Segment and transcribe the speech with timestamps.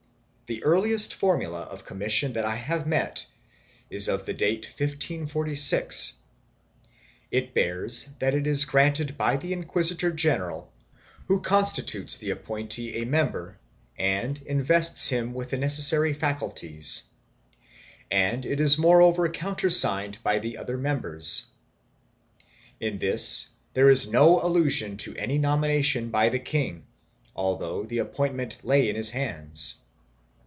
[0.51, 3.25] The earliest formula of commission that I have met
[3.89, 6.13] is of the date of 1546;
[7.31, 10.69] it bears that it is granted by the inquisitor general,
[11.29, 13.59] who constitutes the appointee a member
[13.97, 17.03] and invests him with the necessary faculties,
[18.11, 22.43] and it is moreover countersigned by the other members.3
[22.81, 26.83] In this there is no allusion to any nomination by the king,
[27.37, 29.77] al though the appointment lay in his hands.